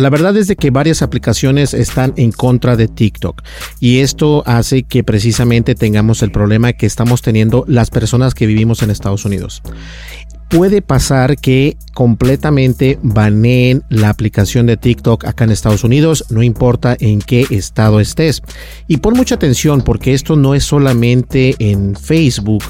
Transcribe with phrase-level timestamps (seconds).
[0.00, 3.42] La verdad es de que varias aplicaciones están en contra de TikTok
[3.80, 8.82] y esto hace que precisamente tengamos el problema que estamos teniendo las personas que vivimos
[8.82, 9.60] en Estados Unidos.
[10.50, 16.96] Puede pasar que completamente baneen la aplicación de TikTok acá en Estados Unidos, no importa
[16.98, 18.42] en qué estado estés.
[18.88, 22.64] Y pon mucha atención porque esto no es solamente en Facebook.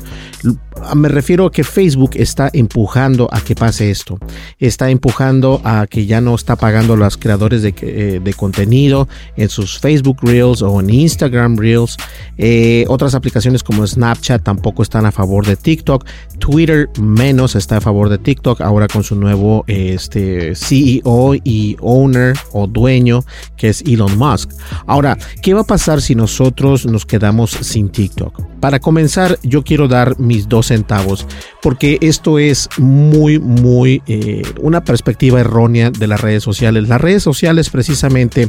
[0.96, 4.18] Me refiero a que Facebook está empujando a que pase esto.
[4.58, 9.48] Está empujando a que ya no está pagando a los creadores de, eh, contenido en
[9.48, 11.98] sus Facebook Reels o en Instagram Reels.
[12.38, 16.04] Eh, otras aplicaciones como Snapchat tampoco están a favor de TikTok.
[16.38, 22.36] Twitter menos está a favor de TikTok ahora con su nuevo este, CEO y owner
[22.52, 23.24] o dueño
[23.56, 24.50] que es Elon Musk.
[24.86, 28.40] Ahora, ¿qué va a pasar si nosotros nos quedamos sin TikTok?
[28.60, 31.26] Para comenzar, yo quiero dar mis dos centavos
[31.62, 36.88] porque esto es muy, muy eh, una perspectiva errónea de las redes sociales.
[36.88, 38.48] Las redes sociales precisamente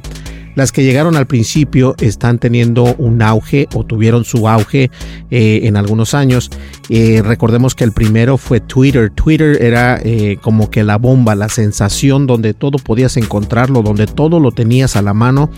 [0.56, 4.92] las que llegaron al principio están teniendo un auge o tuvieron su auge
[5.30, 6.50] eh, en algunos años.
[6.90, 9.10] Eh, recordemos que el primero fue Twitter.
[9.10, 14.40] Twitter era eh, como que la bomba, la sensación donde todo podías encontrarlo, donde todo
[14.40, 15.50] lo tenías a la mano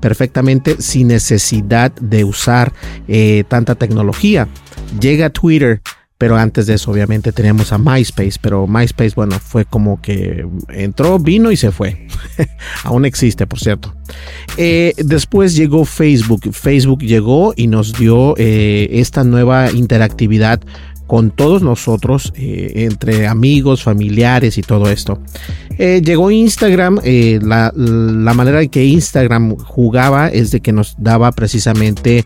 [0.00, 2.72] perfectamente sin necesidad de usar
[3.48, 4.48] tanta tecnología.
[5.00, 5.80] Llega Twitter
[6.22, 11.18] pero antes de eso, obviamente, teníamos a MySpace, pero MySpace, bueno, fue como que entró,
[11.18, 12.06] vino y se fue.
[12.84, 13.92] Aún existe, por cierto.
[14.56, 16.52] Eh, después llegó Facebook.
[16.52, 20.60] Facebook llegó y nos dio eh, esta nueva interactividad
[21.12, 25.18] con todos nosotros, eh, entre amigos, familiares y todo esto.
[25.76, 27.70] Eh, llegó Instagram, eh, la,
[28.32, 32.24] manera en que Instagram jugaba es de que nos daba precisamente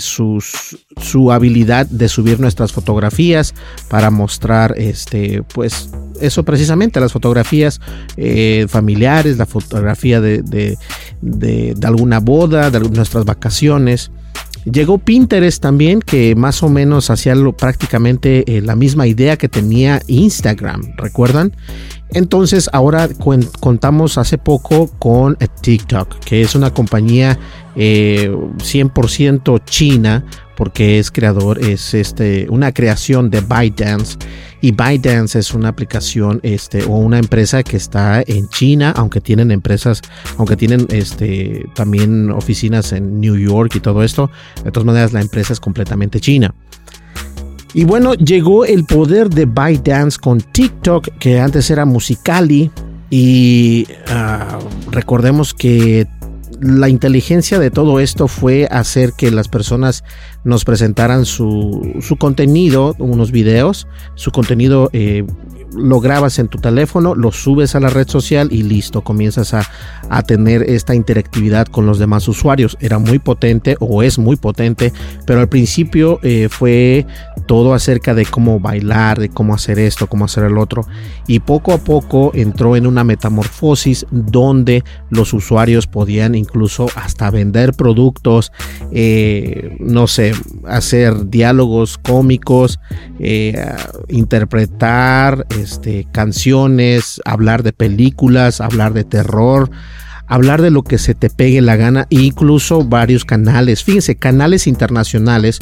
[0.00, 3.54] su habilidad de subir nuestras fotografías
[3.88, 5.88] para mostrar este, pues
[6.20, 7.80] eso precisamente, las fotografías
[8.66, 10.76] familiares, la fotografía de, de,
[11.20, 14.10] de, de alguna boda, de nuestras vacaciones.
[14.64, 20.02] Llegó Pinterest también, que más o menos hacía prácticamente eh, la misma idea que tenía
[20.06, 21.52] Instagram, ¿recuerdan?
[22.10, 23.08] Entonces ahora
[23.60, 27.38] contamos hace poco con eh, TikTok, que es una compañía
[27.76, 30.24] 100% eh, china,
[30.58, 34.18] porque es creador, es este, una creación de ByteDance
[34.60, 39.52] y ByteDance es una aplicación este, o una empresa que está en China, aunque tienen
[39.52, 40.02] empresas,
[40.36, 44.32] aunque tienen este, también oficinas en New York y todo esto.
[44.64, 46.52] De todas maneras, la empresa es completamente china.
[47.72, 52.68] Y bueno, llegó el poder de ByteDance con TikTok, que antes era Musicali.
[53.10, 54.58] Y ah,
[54.90, 56.08] recordemos que
[56.60, 60.04] la inteligencia de todo esto fue hacer que las personas
[60.44, 65.24] nos presentaran su, su contenido, unos videos, su contenido eh,
[65.74, 69.68] lo grabas en tu teléfono, lo subes a la red social y listo, comienzas a,
[70.08, 72.76] a, tener esta interactividad con los demás usuarios.
[72.80, 74.92] Era muy potente o es muy potente,
[75.26, 77.06] pero al principio eh, fue
[77.46, 80.86] todo acerca de cómo bailar, de cómo hacer esto, cómo hacer el otro.
[81.26, 87.72] Y poco a poco entró en una metamorfosis donde los usuarios podían incluso hasta vender
[87.74, 88.52] productos,
[88.92, 90.32] eh, no sé,
[90.66, 92.80] hacer diálogos cómicos,
[93.18, 93.64] eh,
[94.08, 99.70] interpretar este, canciones, hablar de películas, hablar de terror,
[100.28, 103.82] hablar de lo que se te pegue la gana, incluso varios canales.
[103.82, 105.58] Fíjense, canales internacionales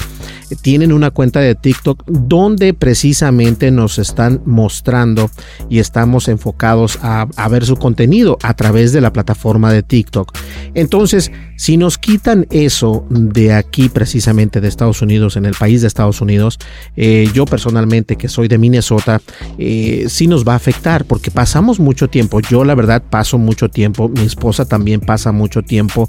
[0.50, 5.30] eh, tienen una cuenta de TikTok donde precisamente nos están mostrando
[5.70, 10.36] y estamos enfocados a, a ver su contenido a través de la plataforma de TikTok.
[10.74, 15.88] Entonces, si nos quitan eso de aquí precisamente de Estados Unidos, en el país de
[15.88, 16.58] Estados Unidos,
[16.96, 19.20] eh, yo personalmente que soy de Minnesota,
[19.58, 22.40] eh, sí nos va a afectar porque pasamos mucho tiempo.
[22.40, 26.08] Yo la verdad paso mucho tiempo, mi esposa también pasa mucho tiempo.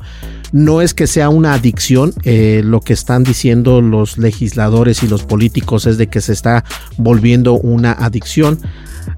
[0.52, 5.24] No es que sea una adicción, eh, lo que están diciendo los legisladores y los
[5.24, 6.64] políticos es de que se está
[6.98, 8.60] volviendo una adicción.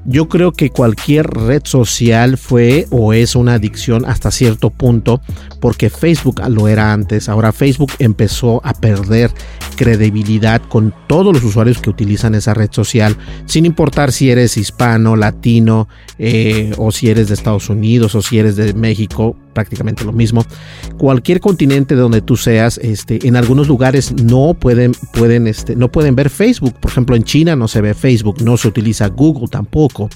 [0.06, 5.22] Yo creo que cualquier red social fue o es una adicción hasta cierto punto
[5.60, 7.30] porque Facebook lo era antes.
[7.30, 9.32] Ahora Facebook empezó a perder
[9.80, 13.16] credibilidad con todos los usuarios que utilizan esa red social,
[13.46, 15.88] sin importar si eres hispano, latino
[16.18, 20.46] eh, o si eres de Estados Unidos o si eres de México prácticamente lo mismo.
[20.98, 26.16] Cualquier continente donde tú seas, este, en algunos lugares no pueden, pueden, este, no pueden
[26.16, 26.74] ver Facebook.
[26.80, 30.10] Por ejemplo, en China no se ve Facebook, no se utiliza Google tampoco.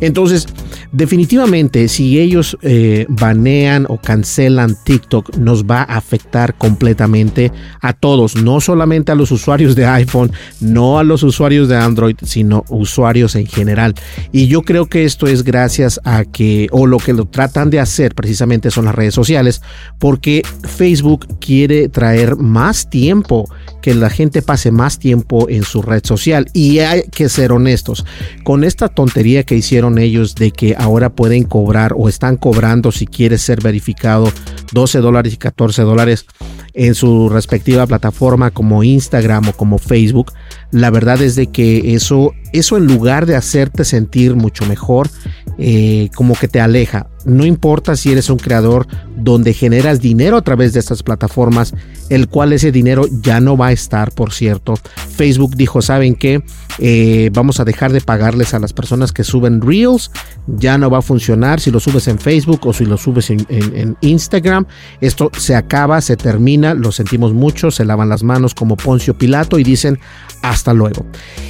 [0.00, 0.46] Entonces,
[0.92, 8.36] definitivamente, si ellos eh, banean o cancelan TikTok, nos va a afectar completamente a todos,
[8.36, 13.34] no solamente a los usuarios de iPhone, no a los usuarios de Android, sino usuarios
[13.34, 13.94] en general.
[14.32, 17.80] Y yo creo que esto es gracias a que, o lo que lo tratan de
[17.80, 19.60] hacer precisamente son las redes sociales,
[19.98, 23.50] porque Facebook quiere traer más tiempo,
[23.82, 26.46] que la gente pase más tiempo en su red social.
[26.52, 28.06] Y hay que ser honestos,
[28.44, 33.06] con esta tontería que hicieron ellos de que ahora pueden cobrar o están cobrando si
[33.06, 34.32] quieres ser verificado
[34.72, 36.26] 12 dólares y 14 dólares
[36.74, 40.32] en su respectiva plataforma como Instagram o como Facebook,
[40.70, 45.10] la verdad es de que eso, eso en lugar de hacerte sentir mucho mejor,
[45.58, 47.08] eh, como que te aleja.
[47.24, 48.86] No importa si eres un creador
[49.16, 51.74] donde generas dinero a través de estas plataformas,
[52.08, 54.74] el cual ese dinero ya no va a estar, por cierto.
[55.16, 56.42] Facebook dijo, ¿saben qué?
[56.78, 60.10] Eh, vamos a dejar de pagarles a las personas que suben reels,
[60.46, 63.44] ya no va a funcionar si lo subes en Facebook o si lo subes en,
[63.48, 64.66] en Instagram.
[65.00, 69.58] Esto se acaba, se termina, lo sentimos mucho, se lavan las manos como Poncio Pilato
[69.58, 69.98] y dicen,
[70.42, 71.04] hasta luego.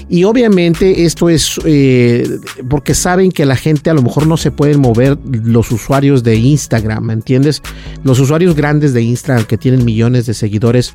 [0.08, 2.26] Y obviamente esto es eh,
[2.69, 6.37] porque saben que la gente a lo mejor no se pueden mover los usuarios de
[6.37, 7.62] Instagram, ¿me entiendes?
[8.05, 10.94] Los usuarios grandes de Instagram que tienen millones de seguidores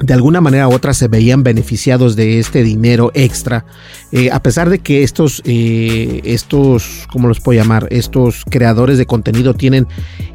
[0.00, 3.64] de alguna manera u otra se veían beneficiados de este dinero extra,
[4.12, 7.88] eh, a pesar de que estos, eh, estos, ¿cómo los puedo llamar?
[7.90, 9.86] Estos creadores de contenido tienen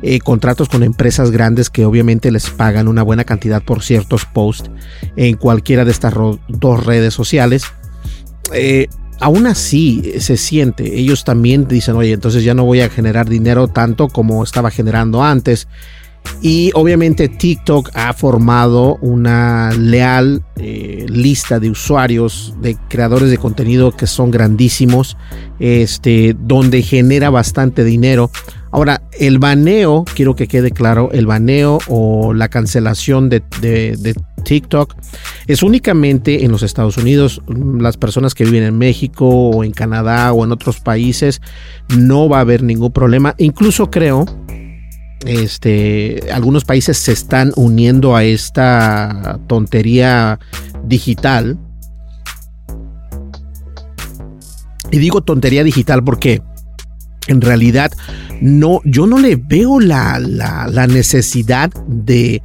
[0.02, 4.72] eh, contratos con empresas grandes que obviamente les pagan una buena cantidad por ciertos posts
[5.16, 6.14] en cualquiera de estas
[6.48, 7.64] dos redes sociales.
[9.20, 13.68] aún así se siente, ellos también dicen, oye, entonces ya no voy a generar dinero
[13.68, 15.68] tanto como estaba generando antes
[16.42, 23.92] y obviamente TikTok ha formado una leal eh, lista de usuarios, de creadores de contenido
[23.92, 25.18] que son grandísimos,
[25.60, 28.32] este, donde genera bastante dinero.
[28.72, 34.96] Ahora, el baneo, quiero que quede claro, el baneo o la cancelación de, de, TikTok
[35.46, 37.42] es únicamente en los Estados Unidos.
[37.48, 41.42] Las personas que viven en México o en Canadá o en otros países
[41.96, 43.36] no va a haber ningún problema.
[43.38, 44.26] Incluso creo
[45.26, 50.40] este, algunos países se están uniendo a esta tontería
[50.84, 51.58] digital.
[54.92, 56.42] Y digo tontería digital porque
[57.28, 57.92] en realidad
[58.42, 62.42] no, yo no le veo la, la necesidad de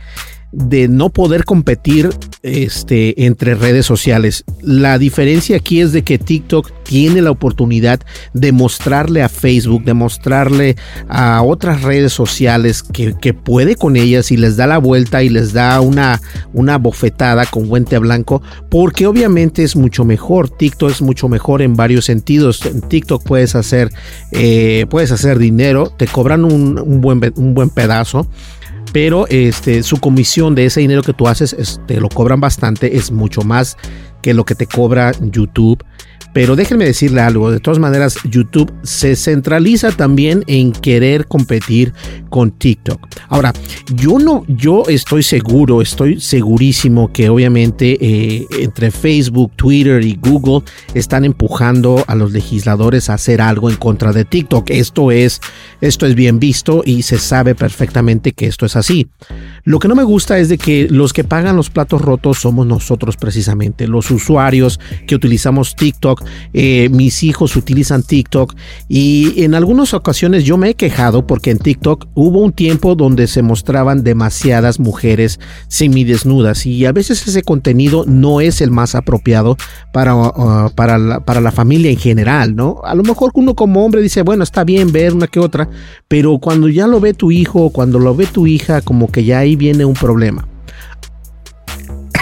[0.52, 2.10] de no poder competir
[2.42, 4.44] este, entre redes sociales.
[4.62, 8.00] La diferencia aquí es de que TikTok tiene la oportunidad
[8.32, 10.76] de mostrarle a Facebook, de mostrarle
[11.08, 15.52] a otras redes sociales que, puede con ellas y les da la vuelta y les
[15.52, 16.20] da una,
[16.78, 20.48] bofetada con guante blanco, porque obviamente es mucho mejor.
[20.48, 22.64] TikTok es mucho mejor en varios sentidos.
[22.64, 23.92] En TikTok puedes hacer,
[24.32, 28.28] eh, puedes hacer dinero, te cobran un buen pedazo
[28.96, 33.12] pero este, su comisión de ese dinero que tú haces te lo cobran bastante, es
[33.12, 33.76] mucho más
[34.22, 35.84] que lo que te cobra YouTube.
[36.36, 41.94] Pero déjenme decirle algo, de todas maneras YouTube se centraliza también en querer competir
[42.28, 43.00] con TikTok.
[43.28, 43.54] Ahora,
[43.94, 50.62] yo no, yo estoy seguro, estoy segurísimo que obviamente eh, entre Facebook, Twitter y Google
[50.92, 54.68] están empujando a los legisladores a hacer algo en contra de TikTok.
[54.68, 55.40] Esto es,
[55.80, 59.08] esto es bien visto y se sabe perfectamente que esto es así.
[59.64, 62.66] Lo que no me gusta es de que los que pagan los platos rotos somos
[62.66, 66.25] nosotros precisamente, los usuarios que utilizamos TikTok.
[66.52, 68.54] Eh, mis hijos utilizan TikTok
[68.88, 73.26] y en algunas ocasiones yo me he quejado porque en TikTok hubo un tiempo donde
[73.26, 79.56] se mostraban demasiadas mujeres semidesnudas y a veces ese contenido no es el más apropiado
[79.92, 82.80] para, uh, para, la, para la familia en general, ¿no?
[82.84, 85.68] A lo mejor uno como hombre dice, bueno, está bien ver una que otra,
[86.08, 89.38] pero cuando ya lo ve tu hijo, cuando lo ve tu hija, como que ya
[89.38, 90.46] ahí viene un problema.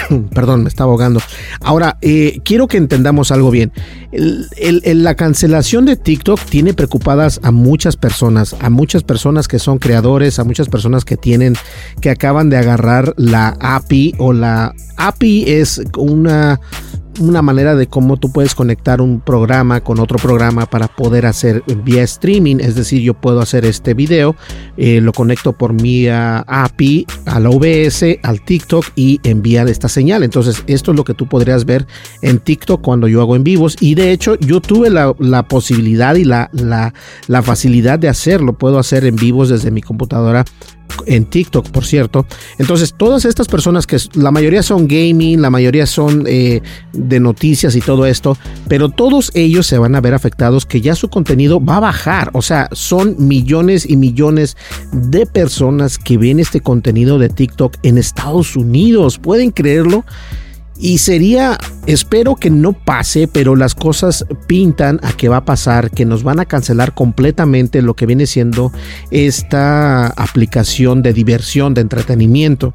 [0.34, 1.20] Perdón, me estaba ahogando.
[1.61, 3.73] Ahora, eh, quiero que entendamos algo bien.
[4.12, 10.38] la cancelación de TikTok tiene preocupadas a muchas personas, a muchas personas que son creadores,
[10.38, 11.56] a muchas personas que tienen,
[12.00, 16.61] que acaban de agarrar la API o la API es una
[17.21, 21.62] una manera de cómo tú puedes conectar un programa con otro programa para poder hacer
[21.85, 22.56] vía streaming.
[22.61, 24.37] Es decir, yo puedo hacer este video,
[24.76, 30.23] eh, lo conecto por mi API a la OBS, al TikTok y enviar esta señal.
[30.23, 31.87] Entonces, esto es lo que tú podrías ver
[32.23, 33.76] en TikTok cuando yo hago en vivos.
[33.80, 35.14] Y de hecho, yo tuve la,
[35.49, 36.50] posibilidad y la
[37.42, 38.54] facilidad de hacerlo.
[38.54, 40.44] Puedo hacer en vivos desde mi computadora
[41.06, 42.26] en TikTok, por cierto.
[42.58, 46.60] Entonces, todas estas personas que la mayoría son gaming, la mayoría son eh,
[46.92, 48.36] de noticias y todo esto,
[48.68, 52.30] pero todos ellos se van a ver afectados que ya su contenido va a bajar.
[52.32, 54.56] O sea, son millones y millones
[54.92, 59.18] de personas que ven este contenido de TikTok en Estados Unidos.
[59.18, 60.04] ¿Pueden creerlo?
[60.78, 65.90] Y sería, espero que no pase, pero las cosas pintan a que va a pasar,
[65.90, 68.72] que nos van a cancelar completamente lo que viene siendo
[69.10, 72.74] esta aplicación de diversión, de entretenimiento.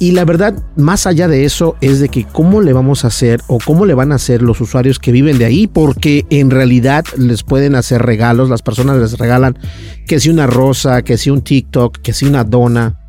[0.00, 3.40] Y la verdad, más allá de eso, es de que cómo le vamos a hacer
[3.48, 7.04] o cómo le van a hacer los usuarios que viven de ahí, porque en realidad
[7.16, 9.58] les pueden hacer regalos, las personas les regalan
[10.06, 13.00] que si una rosa, que si un TikTok, que si una dona,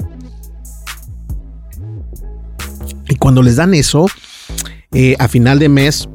[3.19, 4.07] cuando les dan eso,
[4.93, 6.09] eh, a final de mes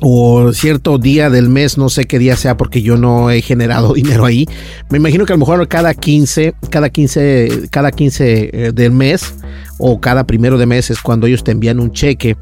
[0.00, 3.92] o cierto día del mes, no sé qué día sea porque yo no he generado
[3.94, 4.46] dinero ahí.
[4.90, 9.34] Me imagino que a lo mejor cada 15, cada 15, cada 15 eh, del mes
[9.78, 12.36] o cada primero de mes es cuando ellos te envían un cheque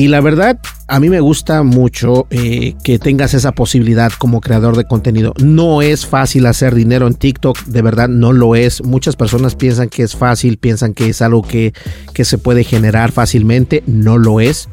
[0.00, 4.74] y la verdad, a mí me gusta mucho eh, que tengas esa posibilidad como creador
[4.74, 5.34] de contenido.
[5.44, 8.82] No es fácil hacer dinero en TikTok, de verdad no lo es.
[8.82, 11.74] Muchas personas piensan que es fácil, piensan que es algo que,
[12.14, 14.70] que se puede generar fácilmente, no lo es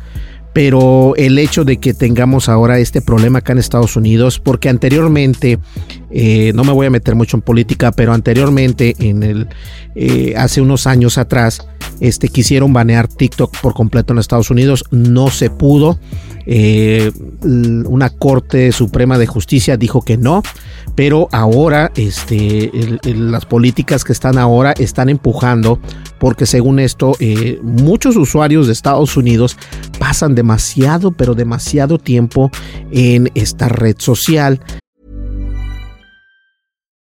[0.54, 5.60] pero el hecho de que tengamos ahora este problema acá en Estados Unidos, porque anteriormente,
[6.10, 8.96] eh, no me voy a meter mucho en política, pero anteriormente,
[9.96, 11.68] eh, hace unos años atrás,
[12.00, 16.00] este, quisieron banear TikTok por completo en Estados Unidos, no se pudo.
[16.50, 17.12] Eh,
[17.42, 20.44] una Corte Suprema de Justicia dijo que no,
[20.96, 22.72] pero ahora este,
[23.04, 25.82] las políticas que están ahora están empujando
[26.20, 27.18] porque según esto
[27.62, 29.58] muchos usuarios de Estados Unidos
[30.00, 32.50] pasan demasiado, pero demasiado tiempo
[32.92, 34.62] en esta red social.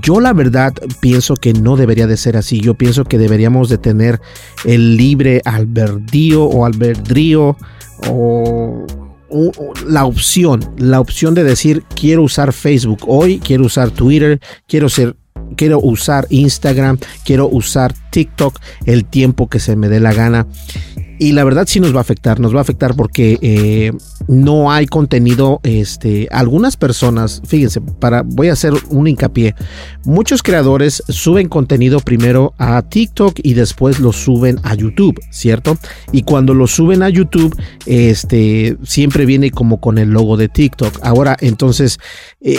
[0.00, 2.60] Yo la verdad pienso que no debería de ser así.
[2.60, 4.20] Yo pienso que deberíamos de tener
[4.64, 7.56] el libre albedrío o albedrío
[8.08, 8.86] o
[9.86, 15.16] la opción, la opción de decir quiero usar Facebook hoy, quiero usar Twitter, quiero ser
[15.56, 20.46] quiero usar Instagram, quiero usar TikTok el tiempo que se me dé la gana.
[21.18, 23.92] Y la verdad sí nos va a afectar, nos va a afectar porque eh,
[24.26, 29.54] no hay contenido, este, algunas personas, fíjense, para, voy a hacer un hincapié,
[30.04, 35.78] muchos creadores suben contenido primero a TikTok y después lo suben a YouTube, ¿cierto?
[36.12, 37.56] Y cuando lo suben a YouTube,
[37.86, 40.98] este, siempre viene como con el logo de TikTok.
[41.02, 41.98] Ahora, entonces,
[42.40, 42.58] eh,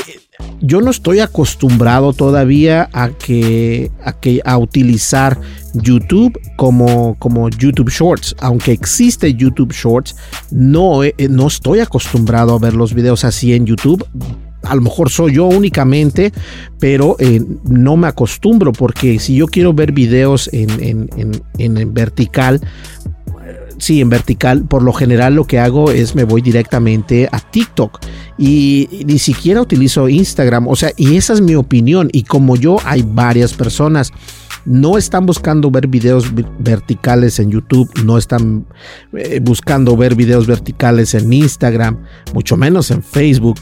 [0.61, 5.39] yo no estoy acostumbrado todavía a que a, que, a utilizar
[5.81, 8.35] YouTube como, como YouTube Shorts.
[8.39, 10.15] Aunque existe YouTube Shorts,
[10.51, 14.05] no, eh, no estoy acostumbrado a ver los videos así en YouTube.
[14.63, 16.33] A lo mejor soy yo únicamente,
[16.79, 21.09] pero eh, no me acostumbro porque si yo quiero ver videos en,
[21.57, 22.61] en vertical,
[23.77, 27.99] sí, en vertical, por lo general lo que hago es me voy directamente a TikTok
[28.37, 32.77] y ni siquiera utilizo Instagram, o sea, y esa es mi opinión y como yo
[32.85, 34.11] hay varias personas
[34.65, 38.65] no están buscando ver videos verticales en YouTube, no están
[39.13, 41.99] eh, buscando ver videos verticales en Instagram,
[42.33, 43.59] mucho menos en Facebook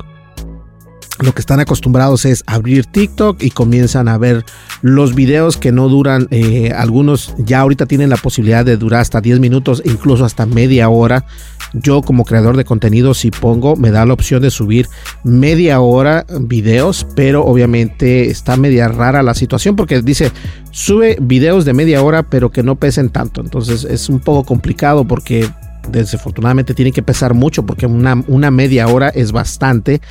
[1.20, 4.46] lo que están acostumbrados es abrir TikTok y comienzan a ver
[4.82, 9.22] los videos que no duran, eh, algunos ya ahorita tienen la posibilidad de durar hasta
[9.22, 11.26] 10 minutos, incluso hasta media hora.
[11.74, 14.88] Yo como creador de contenido si pongo me da la opción de subir
[15.24, 20.32] media hora videos, pero obviamente está media rara la situación porque dice
[20.70, 23.42] sube videos de media hora pero que no pesen tanto.
[23.42, 25.50] Entonces es un poco complicado porque
[25.90, 30.02] desafortunadamente tiene que pesar mucho porque una, una media hora es bastante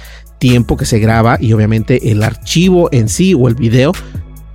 [0.42, 3.92] tiempo que se graba y obviamente el archivo en sí o el video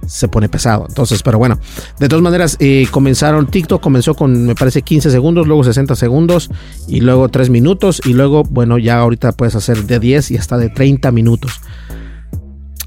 [0.05, 0.85] se pone pesado.
[0.85, 1.59] Entonces, pero bueno,
[1.97, 6.49] de todas maneras, eh, comenzaron, TikTok comenzó con, me parece, 15 segundos, luego 60 segundos
[6.89, 10.57] y luego 3 minutos y luego, bueno, ya ahorita puedes hacer de 10 y hasta
[10.57, 11.61] de 30 minutos.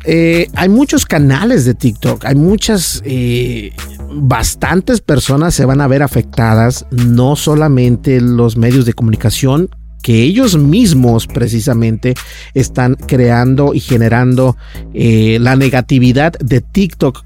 [0.04, 3.72] Eh, hay muchos canales de TikTok, hay muchas, eh,
[4.12, 9.70] bastantes personas se van a ver afectadas, no solamente los medios de comunicación,
[10.02, 12.14] que ellos mismos precisamente
[12.54, 14.56] están creando y generando
[14.94, 17.24] eh, la negatividad de TikTok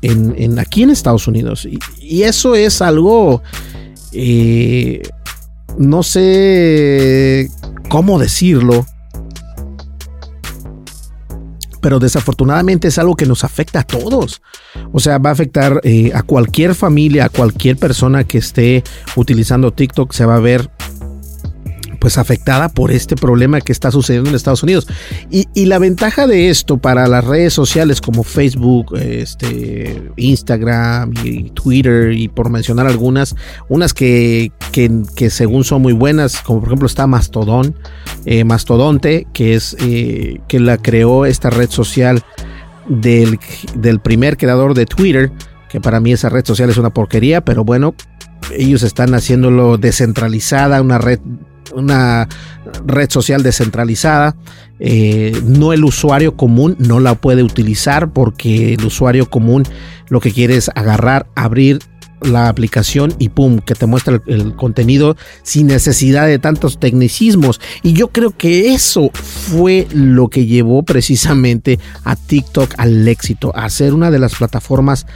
[0.59, 1.67] aquí en Estados Unidos.
[2.01, 3.43] Y, eso es algo,
[4.13, 5.03] eh,
[5.79, 7.51] no sé
[7.89, 8.87] cómo decirlo,
[11.85, 14.41] pero desafortunadamente es algo que nos afecta a todos.
[14.93, 18.83] O sea, va a afectar eh, a cualquier familia, a cualquier persona que esté
[19.17, 20.71] utilizando TikTok, se va a ver
[22.05, 24.87] pues afectada por este problema que está sucediendo en Estados Unidos.
[25.31, 32.13] Y, la ventaja de esto para las redes sociales como Facebook, este, Instagram y Twitter,
[32.13, 33.35] y por mencionar algunas,
[33.71, 37.75] unas que, que, según son muy buenas, como por ejemplo está Mastodon,
[38.27, 42.23] eh, Mastodonte, que es eh, que la creó esta red social
[42.87, 43.39] del,
[43.77, 45.33] del primer creador de Twitter,
[45.71, 47.95] que para mí esa red social es una porquería, pero bueno,
[48.55, 51.19] ellos están haciéndolo descentralizada, una red
[51.75, 52.29] una
[52.87, 54.37] red social descentralizada.
[54.81, 59.63] Eh, no el usuario común no la puede utilizar porque el usuario común
[60.09, 61.79] lo que quiere es agarrar, abrir
[62.21, 67.61] la aplicación y pum, que te muestra el, contenido sin necesidad de tantos tecnicismos.
[67.83, 73.69] Y yo creo que eso fue lo que llevó precisamente a TikTok al éxito, a
[73.71, 75.07] ser una de las plataformas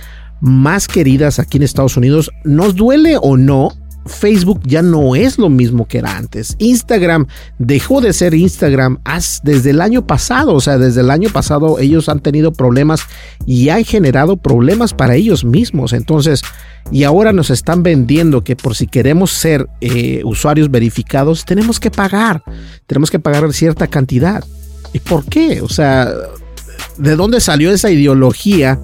[0.41, 2.31] más queridas aquí en Estados Unidos.
[2.45, 3.73] Nos duele o no,
[4.09, 6.57] Facebook ya no es lo mismo que era antes.
[6.59, 7.27] Instagram
[7.59, 8.99] dejó de ser Instagram
[9.43, 10.55] desde el año pasado.
[10.55, 13.03] O sea, desde el año pasado ellos han tenido problemas
[13.47, 15.93] y han generado problemas para ellos mismos.
[15.93, 16.43] Entonces,
[16.91, 21.91] y ahora nos están vendiendo que por si queremos ser eh, usuarios verificados, tenemos que
[21.91, 22.43] pagar.
[22.87, 24.45] Tenemos que pagar cierta cantidad.
[24.93, 25.61] ¿Y por qué?
[25.61, 26.11] O sea,
[26.97, 28.81] ¿de dónde salió esa ideología?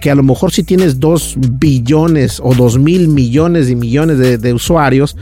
[0.00, 4.52] Que a lo mejor si tienes 2 billones o 2 mil millones y millones de,
[4.52, 5.16] usuarios,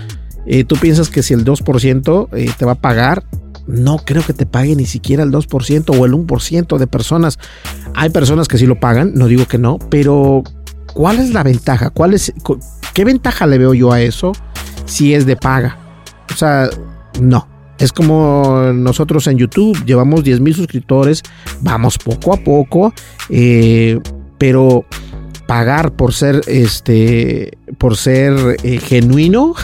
[0.46, 3.24] eh, tú piensas que si el 2% eh, te va a pagar,
[3.66, 7.38] no creo que te pague ni siquiera el 2% o el 1% de personas.
[7.94, 10.42] Hay personas que sí lo pagan, no digo que no, pero
[10.92, 11.90] ¿cuál es la ventaja?
[11.90, 12.32] ¿Cuál es,
[12.94, 14.32] ¿Qué ventaja le veo yo a eso
[14.84, 15.78] si es de paga?
[16.32, 16.68] O sea,
[17.20, 17.48] no.
[17.78, 21.22] Es como nosotros en YouTube llevamos 10 mil suscriptores,
[21.62, 22.92] vamos poco a poco.
[23.30, 23.98] Eh,
[24.40, 24.86] pero,
[25.50, 29.56] pagar por ser este por ser eh, genuino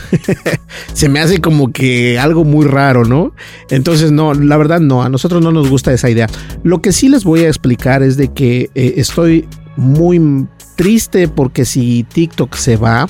[0.93, 3.33] se me hace como que algo muy raro no
[3.71, 6.27] entonces no la verdad no a nosotros no nos gusta esa idea
[6.65, 11.65] lo que sí les voy a explicar es de que eh, estoy muy triste porque
[11.65, 13.09] si TikTok se va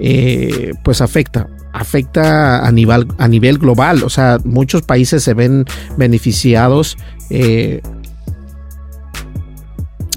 [0.00, 4.02] eh, pues afecta afecta a nivel, a nivel global.
[4.02, 5.64] O sea, muchos países se ven
[5.96, 6.98] beneficiados.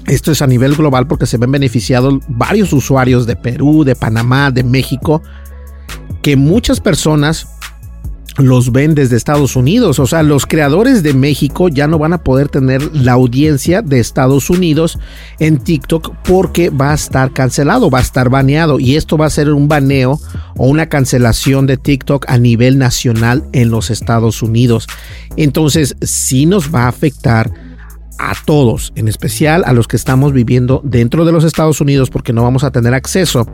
[0.06, 4.50] Esto es a nivel global porque se ven beneficiados varios usuarios de Perú, de Panamá,
[4.50, 5.22] de México,
[6.22, 7.48] que muchas personas
[8.38, 9.98] los ven desde Estados Unidos.
[9.98, 14.00] O sea, los creadores de México ya no van a poder tener la audiencia de
[14.00, 14.98] Estados Unidos
[15.38, 18.80] en TikTok porque va a estar cancelado, va a estar baneado.
[18.80, 20.18] Y esto va a ser un baneo
[20.56, 24.88] o una cancelación de TikTok a nivel nacional en los Estados Unidos.
[25.36, 27.52] Entonces, sí nos va a afectar
[28.18, 32.32] a todos, en especial a los que estamos viviendo dentro de los Estados Unidos porque
[32.32, 33.46] no vamos a tener acceso.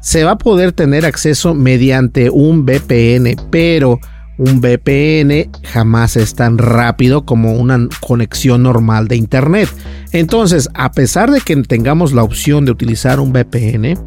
[0.00, 3.98] Se va a poder tener acceso mediante un VPN, pero
[4.38, 9.68] un VPN jamás es tan rápido como una conexión normal de Internet.
[10.12, 13.98] Entonces, a pesar de que tengamos la opción de utilizar un VPN,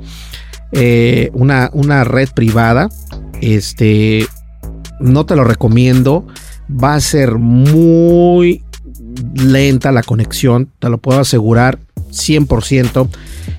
[0.72, 2.90] eh, una, una, red privada,
[3.42, 4.28] este,
[5.00, 6.28] no te lo recomiendo.
[6.72, 8.64] Va a ser muy
[9.36, 11.80] lenta la conexión, te lo puedo asegurar
[12.12, 13.08] 100%.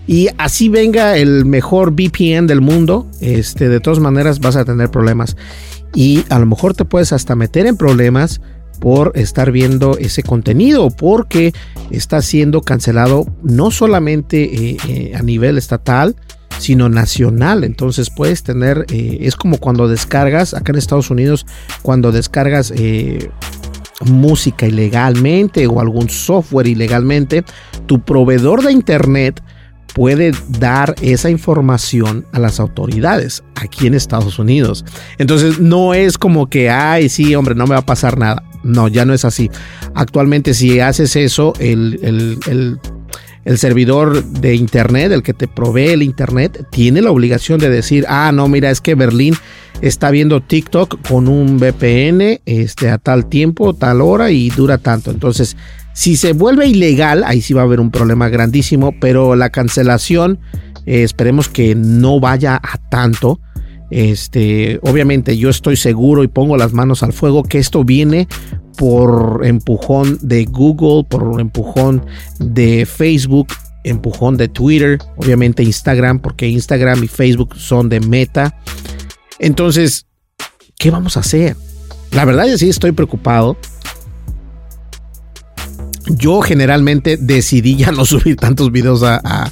[0.06, 4.90] Y así venga el mejor VPN del mundo, este, de todas maneras vas a tener
[4.90, 5.36] problemas
[5.94, 8.40] y a lo mejor te puedes hasta meter en problemas
[8.80, 11.52] por estar viendo ese contenido porque
[11.90, 16.16] está siendo cancelado no solamente eh, eh, a nivel estatal
[16.58, 21.46] sino nacional entonces puedes tener eh, es como cuando descargas acá en Estados Unidos
[21.82, 22.72] cuando descargas
[24.06, 27.44] música ilegalmente o algún software ilegalmente
[27.86, 29.42] tu proveedor de internet
[29.94, 34.84] puede dar esa información a las autoridades aquí en Estados Unidos.
[35.18, 38.42] Entonces no es como que, ay, sí, hombre, no me va a pasar nada.
[38.62, 39.50] No, ya no es así.
[39.94, 42.78] Actualmente si haces eso, el, el,
[43.58, 48.32] servidor de Internet, el que te provee el Internet, tiene la obligación de decir, ah,
[48.32, 49.34] no, mira, es que Berlín
[49.80, 55.10] está viendo TikTok con un VPN este, a tal tiempo, tal hora y dura tanto.
[55.10, 55.56] Entonces,
[55.94, 60.38] si se vuelve ilegal, ahí sí va a haber un problema grandísimo, pero la cancelación
[60.86, 63.40] eh, esperemos que no vaya a tanto.
[63.90, 68.28] Este, obviamente yo estoy seguro y pongo las manos al fuego que esto viene
[68.76, 72.04] por empujón de Google, por empujón
[72.38, 73.48] de Facebook,
[73.84, 78.54] empujón de Twitter, obviamente Instagram, porque Instagram y Facebook son de meta.
[79.38, 80.06] Entonces,
[80.78, 81.56] ¿qué vamos a hacer?
[82.12, 83.56] La verdad es que sí estoy preocupado
[86.16, 89.50] yo generalmente decidí ya no subir tantos videos a, a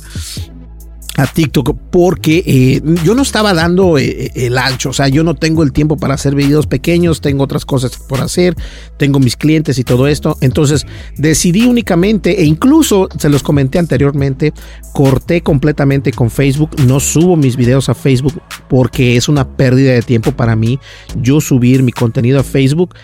[1.27, 5.35] TikTok porque eh, yo no estaba dando eh, eh, el ancho, o sea, yo no
[5.35, 8.55] tengo el tiempo para hacer videos pequeños, tengo otras cosas por hacer,
[8.97, 14.53] tengo mis clientes y todo esto, entonces decidí únicamente e incluso se los comenté anteriormente,
[14.93, 20.03] corté completamente con Facebook, no subo mis videos a Facebook porque es una pérdida de
[20.03, 20.79] tiempo para mí,
[21.21, 22.95] yo subir mi contenido a Facebook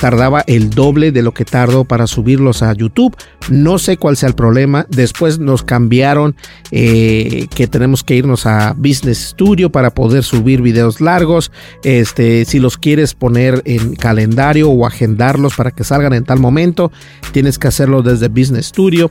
[0.00, 3.16] tardaba el doble de lo que tardo para subirlos a YouTube,
[3.48, 6.34] no sé cuál sea el problema, después nos cambiaron
[6.70, 11.52] eh, que tenemos que irnos a Business Studio para poder subir videos largos.
[11.82, 16.90] Este, si los quieres poner en calendario o agendarlos para que salgan en tal momento,
[17.32, 19.10] tienes que hacerlo desde Business Studio.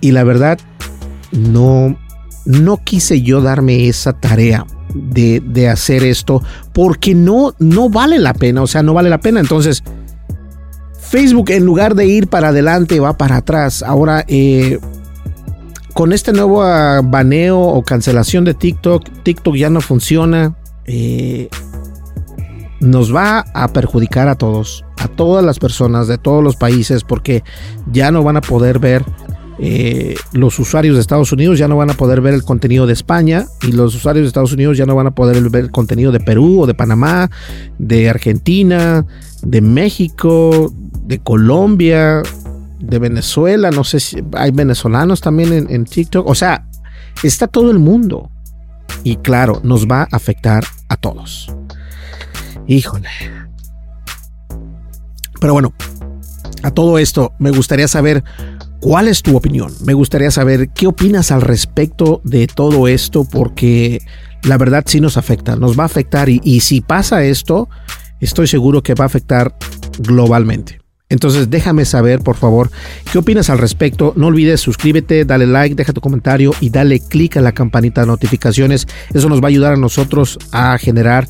[0.00, 0.58] Y la verdad,
[1.32, 1.98] no,
[2.44, 4.66] no quise yo darme esa tarea.
[4.94, 9.20] De, de hacer esto porque no, no vale la pena, o sea, no vale la
[9.20, 9.38] pena.
[9.38, 9.84] Entonces,
[11.08, 13.82] Facebook en lugar de ir para adelante va para atrás.
[13.82, 14.78] Ahora, eh,
[15.98, 20.56] con este nuevo ah, baneo o cancelación de TikTok, TikTok ya no funciona.
[20.84, 21.48] Eh,
[22.78, 27.42] nos va a perjudicar a todos, a todas las personas de todos los países, porque
[27.90, 29.04] ya no van a poder ver
[29.58, 32.92] eh, los usuarios de Estados Unidos ya no van a poder ver el contenido de
[32.92, 36.12] España y los usuarios de Estados Unidos ya no van a poder ver el contenido
[36.12, 37.28] de Perú o de Panamá,
[37.80, 39.04] de Argentina,
[39.42, 42.22] de México, de Colombia,
[42.78, 46.66] de Venezuela, no sé si hay venezolanos también en, TikTok, o sea,
[47.22, 48.30] está todo el mundo.
[49.04, 51.52] Y claro, nos va a afectar a todos.
[52.66, 53.08] Híjole.
[55.40, 55.72] Pero bueno,
[56.62, 58.24] a todo esto me gustaría saber
[58.80, 59.72] cuál es tu opinión.
[59.84, 64.00] Me gustaría saber qué opinas al respecto de todo esto porque
[64.42, 67.68] la verdad sí nos afecta, nos va a afectar y, y si pasa esto,
[68.20, 69.56] estoy seguro que va a afectar
[69.98, 70.77] globalmente.
[71.10, 72.70] Entonces déjame saber, por favor,
[73.10, 74.12] qué opinas al respecto.
[74.16, 78.08] No olvides suscríbete, dale like, deja tu comentario y dale click a la campanita de
[78.08, 78.86] notificaciones.
[79.14, 81.28] Eso nos va a ayudar a nosotros a generar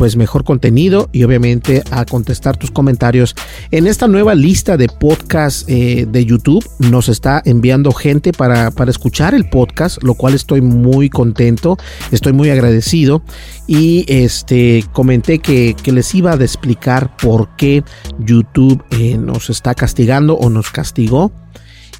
[0.00, 3.36] pues mejor contenido y obviamente a contestar tus comentarios.
[3.70, 8.90] En esta nueva lista de podcast eh, de YouTube nos está enviando gente para, para,
[8.90, 11.76] escuchar el podcast, lo cual estoy muy contento,
[12.12, 13.22] estoy muy agradecido
[13.66, 17.84] y este comenté que, que les iba a explicar por qué
[18.20, 21.30] YouTube eh, nos está castigando o nos castigó.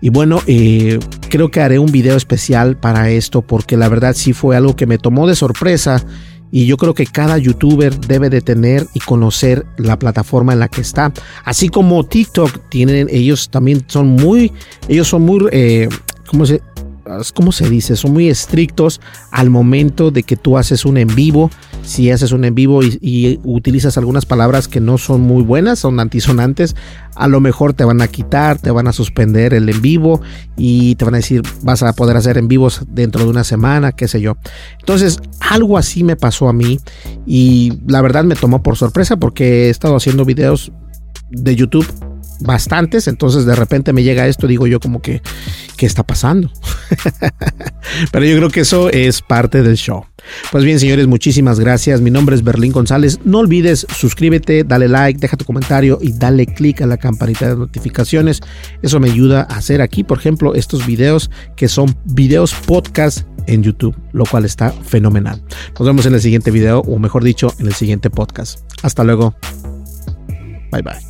[0.01, 4.33] Y bueno, eh, creo que haré un video especial para esto porque la verdad sí
[4.33, 6.03] fue algo que me tomó de sorpresa
[6.51, 10.69] y yo creo que cada youtuber debe de tener y conocer la plataforma en la
[10.69, 11.13] que está.
[11.45, 14.53] Así como TikTok tienen, ellos también son muy,
[14.89, 15.89] ellos son muy, eh,
[16.27, 16.61] ¿cómo se,
[17.35, 17.96] ¿cómo se dice?
[17.96, 21.51] Son muy estrictos al momento de que tú haces un en vivo.
[21.83, 25.99] Si haces un en vivo y, utilizas algunas palabras que no son muy buenas, son
[26.01, 26.77] antisonantes,
[27.14, 30.20] a lo mejor te van a quitar, te van a suspender el en vivo
[30.57, 33.92] y te van a decir vas a poder hacer en vivos dentro de una semana,
[33.92, 34.37] qué sé yo.
[34.79, 36.79] Entonces, algo así me pasó a mí
[37.27, 40.73] y la verdad me tomó por sorpresa porque he estado haciendo videos
[41.31, 41.87] de YouTube
[42.40, 45.22] bastantes, entonces de repente me llega esto, digo yo como que,
[45.76, 46.50] ¿qué está pasando?
[48.12, 50.05] Pero yo creo que eso es parte del show.
[50.53, 52.00] Pues bien, señores, muchísimas gracias.
[52.00, 53.20] Mi nombre es Berlín González.
[53.24, 57.57] No olvides suscríbete, dale like, deja tu comentario y dale click a la campanita de
[57.57, 58.40] notificaciones.
[58.83, 63.62] Eso me ayuda a hacer aquí, por ejemplo, estos videos que son videos podcast en
[63.62, 65.42] YouTube, lo cual está fenomenal.
[65.79, 68.61] Nos vemos en el siguiente video, o mejor dicho, en el siguiente podcast.
[68.83, 69.35] Hasta luego.
[70.70, 71.10] Bye bye.